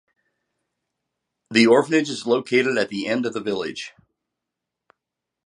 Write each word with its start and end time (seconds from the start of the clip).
The 1.51 1.67
orphanage 1.67 2.09
is 2.09 2.25
located 2.25 2.75
at 2.75 2.89
the 2.89 3.05
end 3.05 3.27
of 3.27 3.33
the 3.33 3.39
village. 3.39 3.93